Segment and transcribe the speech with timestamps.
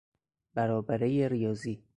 [0.53, 1.83] برابرهی ریاضی